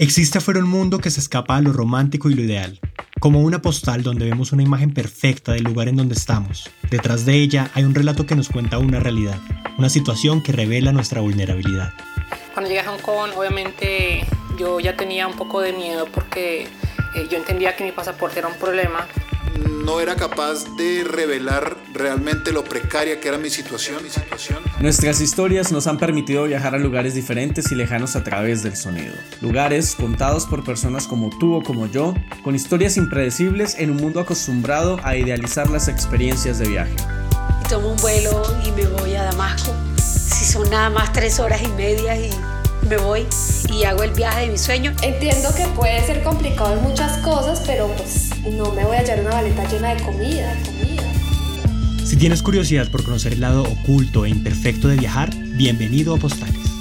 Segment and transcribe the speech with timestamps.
[0.00, 2.80] Existe afuera un mundo que se escapa a lo romántico y lo ideal,
[3.20, 6.70] como una postal donde vemos una imagen perfecta del lugar en donde estamos.
[6.90, 9.38] Detrás de ella hay un relato que nos cuenta una realidad,
[9.76, 11.92] una situación que revela nuestra vulnerabilidad.
[12.54, 14.24] Cuando llegué a Hong Kong, obviamente
[14.58, 18.48] yo ya tenía un poco de miedo porque eh, yo entendía que mi pasaporte era
[18.48, 19.06] un problema
[19.58, 24.58] no era capaz de revelar realmente lo precaria que era mi situación, mi situación.
[24.80, 29.12] Nuestras historias nos han permitido viajar a lugares diferentes y lejanos a través del sonido.
[29.40, 34.20] Lugares contados por personas como tú o como yo, con historias impredecibles en un mundo
[34.20, 36.94] acostumbrado a idealizar las experiencias de viaje.
[37.68, 39.72] Tomo un vuelo y me voy a Damasco.
[39.96, 42.30] Si son nada más tres horas y media y
[42.88, 43.26] me voy
[43.70, 44.92] y hago el viaje de mi sueño.
[45.02, 49.20] Entiendo que puede ser complicado en muchas cosas, pero pues no me voy a llevar
[49.20, 52.06] una maleta llena de comida, comida.
[52.06, 56.79] Si tienes curiosidad por conocer el lado oculto e imperfecto de viajar, bienvenido a Postales.